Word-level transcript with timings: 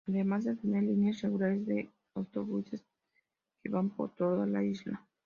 Además 0.07 0.45
de 0.45 0.55
tener 0.55 0.81
líneas 0.83 1.21
regulares 1.21 1.63
de 1.67 1.91
autobuses 2.15 2.83
que 3.61 3.69
van 3.69 3.91
por 3.91 4.15
toda 4.15 4.47
la 4.47 4.63
isla. 4.63 5.05